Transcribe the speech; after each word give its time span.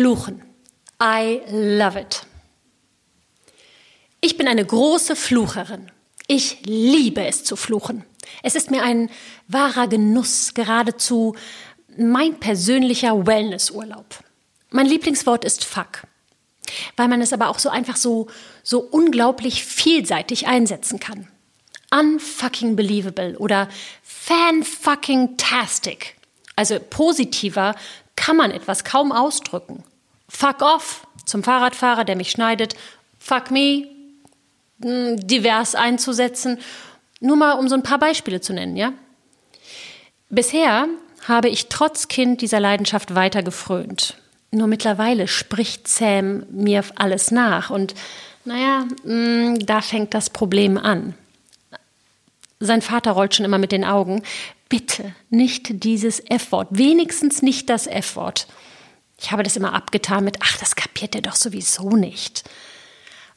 Fluchen. 0.00 0.40
I 0.98 1.42
love 1.50 2.00
it. 2.00 2.22
Ich 4.22 4.38
bin 4.38 4.48
eine 4.48 4.64
große 4.64 5.14
Flucherin. 5.14 5.92
Ich 6.26 6.62
liebe 6.64 7.26
es 7.26 7.44
zu 7.44 7.54
fluchen. 7.54 8.06
Es 8.42 8.54
ist 8.54 8.70
mir 8.70 8.82
ein 8.82 9.10
wahrer 9.46 9.88
Genuss, 9.88 10.54
geradezu 10.54 11.36
mein 11.98 12.40
persönlicher 12.40 13.26
Wellnessurlaub. 13.26 14.06
Mein 14.70 14.86
Lieblingswort 14.86 15.44
ist 15.44 15.66
fuck, 15.66 16.04
weil 16.96 17.08
man 17.08 17.20
es 17.20 17.34
aber 17.34 17.50
auch 17.50 17.58
so 17.58 17.68
einfach 17.68 17.96
so, 17.96 18.26
so 18.62 18.80
unglaublich 18.80 19.66
vielseitig 19.66 20.46
einsetzen 20.46 20.98
kann. 20.98 21.28
Unfucking 21.90 22.74
believable 22.74 23.36
oder 23.36 23.68
fan-fucking 24.02 25.36
tastic. 25.36 26.16
Also 26.56 26.78
positiver 26.78 27.74
kann 28.16 28.38
man 28.38 28.50
etwas 28.50 28.84
kaum 28.84 29.12
ausdrücken. 29.12 29.84
Fuck 30.30 30.62
off 30.62 31.06
zum 31.24 31.42
Fahrradfahrer, 31.42 32.04
der 32.04 32.16
mich 32.16 32.30
schneidet. 32.30 32.74
Fuck 33.18 33.50
me, 33.50 33.88
hm, 34.80 35.26
divers 35.26 35.74
einzusetzen. 35.74 36.58
Nur 37.20 37.36
mal, 37.36 37.52
um 37.52 37.68
so 37.68 37.74
ein 37.74 37.82
paar 37.82 37.98
Beispiele 37.98 38.40
zu 38.40 38.52
nennen, 38.52 38.76
ja? 38.76 38.92
Bisher 40.30 40.86
habe 41.26 41.48
ich 41.48 41.68
trotz 41.68 42.08
Kind 42.08 42.40
dieser 42.40 42.60
Leidenschaft 42.60 43.14
weiter 43.14 43.42
gefrönt. 43.42 44.16
Nur 44.52 44.68
mittlerweile 44.68 45.28
spricht 45.28 45.86
Sam 45.88 46.44
mir 46.50 46.84
alles 46.94 47.30
nach 47.30 47.70
und 47.70 47.94
naja, 48.44 48.86
hm, 49.04 49.58
da 49.66 49.80
fängt 49.80 50.14
das 50.14 50.30
Problem 50.30 50.78
an. 50.78 51.14
Sein 52.60 52.82
Vater 52.82 53.12
rollt 53.12 53.34
schon 53.34 53.44
immer 53.44 53.58
mit 53.58 53.72
den 53.72 53.84
Augen. 53.84 54.22
Bitte 54.68 55.14
nicht 55.28 55.82
dieses 55.84 56.20
F-Wort, 56.20 56.68
wenigstens 56.70 57.42
nicht 57.42 57.68
das 57.68 57.86
F-Wort. 57.86 58.46
Ich 59.20 59.30
habe 59.32 59.42
das 59.42 59.56
immer 59.56 59.74
abgetan 59.74 60.24
mit, 60.24 60.38
ach, 60.40 60.56
das 60.58 60.74
kapiert 60.74 61.14
er 61.14 61.20
doch 61.20 61.36
sowieso 61.36 61.90
nicht. 61.90 62.48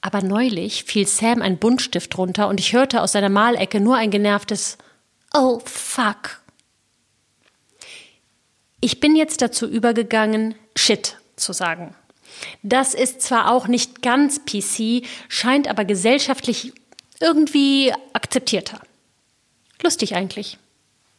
Aber 0.00 0.22
neulich 0.22 0.84
fiel 0.84 1.06
Sam 1.06 1.42
ein 1.42 1.58
Buntstift 1.58 2.16
runter 2.16 2.48
und 2.48 2.60
ich 2.60 2.72
hörte 2.72 3.02
aus 3.02 3.12
seiner 3.12 3.28
Malecke 3.28 3.80
nur 3.80 3.96
ein 3.96 4.10
genervtes 4.10 4.78
Oh 5.34 5.60
fuck. 5.64 6.40
Ich 8.80 9.00
bin 9.00 9.16
jetzt 9.16 9.42
dazu 9.42 9.66
übergegangen, 9.66 10.54
Shit 10.76 11.18
zu 11.36 11.52
sagen. 11.52 11.94
Das 12.62 12.94
ist 12.94 13.20
zwar 13.20 13.50
auch 13.50 13.66
nicht 13.66 14.00
ganz 14.02 14.44
PC, 14.44 15.04
scheint 15.28 15.68
aber 15.68 15.84
gesellschaftlich 15.84 16.72
irgendwie 17.20 17.92
akzeptierter. 18.12 18.80
Lustig 19.82 20.14
eigentlich. 20.14 20.58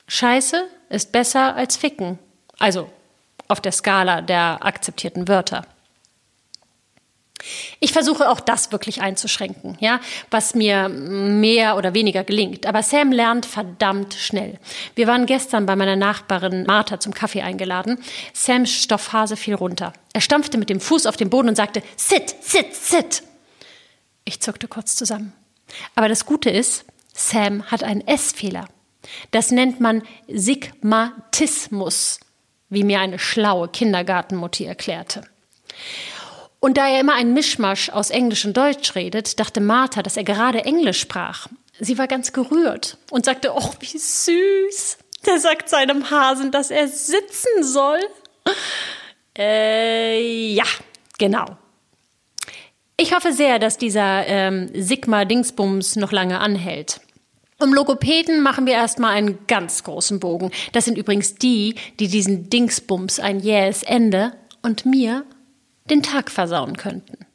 Scheiße 0.08 0.68
ist 0.90 1.12
besser 1.12 1.56
als 1.56 1.78
Ficken. 1.78 2.18
Also 2.58 2.90
auf 3.48 3.62
der 3.62 3.72
Skala 3.72 4.22
der 4.22 4.60
akzeptierten 4.62 5.28
Wörter. 5.28 5.66
Ich 7.80 7.94
versuche 7.94 8.30
auch 8.30 8.40
das 8.40 8.72
wirklich 8.72 9.02
einzuschränken, 9.02 9.78
ja, 9.80 10.00
was 10.32 10.56
mir 10.56 10.90
mehr 10.90 11.78
oder 11.78 11.94
weniger 11.94 12.24
gelingt. 12.24 12.66
Aber 12.66 12.82
Sam 12.82 13.12
lernt 13.12 13.46
verdammt 13.46 14.16
schnell. 14.16 14.60
Wir 14.96 15.08
waren 15.08 15.26
gestern 15.28 15.66
bei 15.66 15.76
meiner 15.76 15.96
Nachbarin 15.96 16.66
Martha 16.66 17.00
zum 17.00 17.14
Kaffee 17.14 17.44
eingeladen. 17.44 18.00
Sams 18.34 18.72
Stoffhase 18.72 19.38
fiel 19.38 19.54
runter. 19.54 19.94
Er 20.14 20.22
stampfte 20.22 20.58
mit 20.58 20.70
dem 20.70 20.80
Fuß 20.80 21.06
auf 21.06 21.18
den 21.18 21.30
Boden 21.30 21.50
und 21.50 21.56
sagte, 21.56 21.84
sit, 21.96 22.36
sit, 22.42 22.74
sit. 22.74 23.24
Ich 24.26 24.42
zuckte 24.42 24.68
kurz 24.68 24.96
zusammen. 24.96 25.34
Aber 25.96 26.10
das 26.10 26.26
Gute 26.26 26.50
ist, 26.50 26.86
Sam 27.14 27.64
hat 27.66 27.84
einen 27.84 28.06
S-Fehler. 28.06 28.68
Das 29.32 29.52
nennt 29.52 29.80
man 29.80 30.04
Sigmatismus, 30.28 32.20
wie 32.70 32.84
mir 32.84 33.00
eine 33.00 33.20
schlaue 33.20 33.68
Kindergartenmutti 33.68 34.66
erklärte. 34.66 35.24
Und 36.60 36.78
da 36.78 36.88
er 36.88 37.00
immer 37.00 37.14
ein 37.14 37.34
Mischmasch 37.34 37.90
aus 37.90 38.10
Englisch 38.10 38.46
und 38.46 38.58
Deutsch 38.58 38.96
redet, 38.96 39.40
dachte 39.40 39.62
Martha, 39.62 40.02
dass 40.02 40.18
er 40.18 40.24
gerade 40.24 40.66
Englisch 40.66 41.00
sprach. 41.00 41.48
Sie 41.80 41.98
war 41.98 42.08
ganz 42.08 42.34
gerührt 42.34 42.98
und 43.12 43.26
sagte, 43.26 43.52
oh, 43.56 43.72
wie 43.80 43.98
süß. 43.98 44.98
Der 45.26 45.40
sagt 45.40 45.70
seinem 45.70 46.10
Hasen, 46.10 46.52
dass 46.52 46.72
er 46.72 46.88
sitzen 46.88 47.64
soll. 47.64 48.00
Äh, 49.38 50.54
ja, 50.54 50.66
genau. 51.20 51.46
Ich 52.98 53.14
hoffe 53.14 53.32
sehr, 53.32 53.60
dass 53.60 53.78
dieser 53.78 54.26
ähm, 54.26 54.72
Sigma-Dingsbums 54.74 55.98
noch 55.98 56.12
lange 56.12 56.40
anhält. 56.40 57.00
Um 57.60 57.74
Logopäden 57.74 58.42
machen 58.42 58.68
wir 58.68 58.74
erstmal 58.74 59.14
einen 59.14 59.40
ganz 59.48 59.84
großen 59.84 60.20
Bogen. 60.20 60.52
Das 60.74 60.86
sind 60.86 60.98
übrigens 60.98 61.36
die, 61.36 61.76
die 62.00 62.08
diesen 62.08 62.50
Dingsbums 62.50 63.20
ein 63.20 63.40
jähes 63.40 63.82
Ende 63.82 64.34
und 64.62 64.86
mir 64.86 65.26
den 65.90 66.04
Tag 66.04 66.30
versauen 66.30 66.78
könnten. 66.78 67.27